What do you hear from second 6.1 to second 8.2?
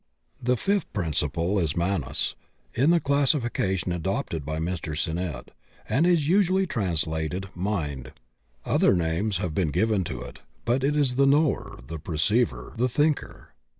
usually translated THE ORIGIN OF MIND